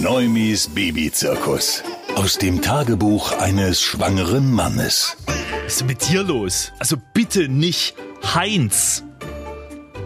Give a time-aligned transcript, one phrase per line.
[0.00, 1.82] Neumis Babyzirkus.
[2.16, 5.16] Aus dem Tagebuch eines schwangeren Mannes.
[5.64, 6.72] Was ist mit dir los?
[6.78, 7.94] Also bitte nicht
[8.34, 9.04] Heinz.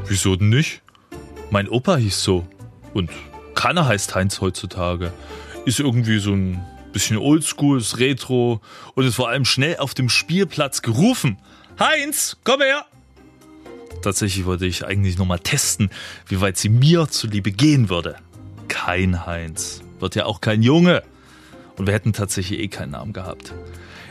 [0.07, 0.83] Wieso denn nicht?
[1.51, 2.47] Mein Opa hieß so.
[2.95, 3.11] Und
[3.57, 5.13] keiner heißt Heinz heutzutage.
[5.65, 8.61] Ist irgendwie so ein bisschen oldschool, ist retro
[8.95, 11.39] und ist vor allem schnell auf dem Spielplatz gerufen.
[11.81, 12.87] Heinz, komm her!
[14.03, 15.91] Tatsächlich wollte ich eigentlich nochmal testen,
[16.29, 18.17] wie weit sie mir zuliebe gehen würde.
[18.91, 19.83] Kein Heinz.
[20.01, 21.05] Wird ja auch kein Junge.
[21.77, 23.55] Und wir hätten tatsächlich eh keinen Namen gehabt.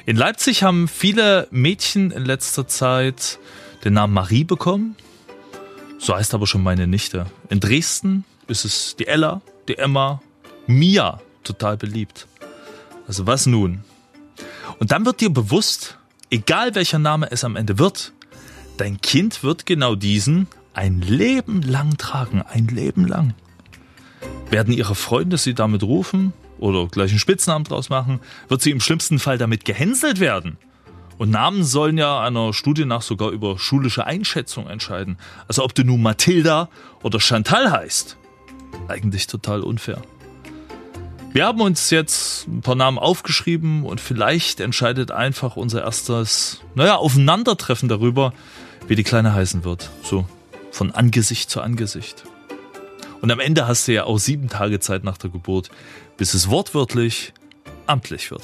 [0.05, 3.39] In Leipzig haben viele Mädchen in letzter Zeit
[3.83, 4.95] den Namen Marie bekommen.
[5.97, 7.25] So heißt aber schon meine Nichte.
[7.49, 10.21] In Dresden ist es die Ella, die Emma,
[10.65, 12.25] Mia, total beliebt.
[13.05, 13.83] Also was nun?
[14.80, 15.97] Und dann wird dir bewusst,
[16.30, 18.13] egal welcher Name es am Ende wird,
[18.77, 23.33] dein Kind wird genau diesen ein Leben lang tragen, ein Leben lang.
[24.49, 28.81] Werden ihre Freunde sie damit rufen oder gleich einen Spitznamen draus machen, wird sie im
[28.81, 30.58] schlimmsten Fall damit gehänselt werden.
[31.17, 35.17] Und Namen sollen ja einer Studie nach sogar über schulische Einschätzung entscheiden.
[35.47, 36.69] Also ob du nun Mathilda
[37.03, 38.17] oder Chantal heißt.
[38.88, 40.02] Eigentlich total unfair.
[41.31, 46.95] Wir haben uns jetzt ein paar Namen aufgeschrieben und vielleicht entscheidet einfach unser erstes, naja,
[46.95, 48.34] Aufeinandertreffen darüber,
[48.88, 49.91] wie die Kleine heißen wird.
[50.02, 50.25] So
[50.72, 52.23] von Angesicht zu Angesicht.
[53.22, 55.70] Und am Ende hast du ja auch sieben Tage Zeit nach der Geburt,
[56.17, 57.34] bis es wortwörtlich
[57.86, 58.44] amtlich wird.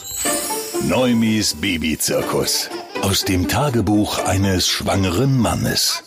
[0.87, 2.69] Neumis Babyzirkus.
[3.01, 6.03] Aus dem Tagebuch eines schwangeren Mannes.